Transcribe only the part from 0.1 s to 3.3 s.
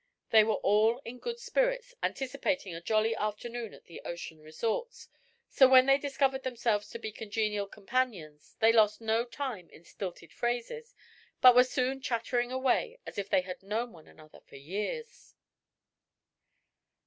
They were all in good spirits, anticipating a jolly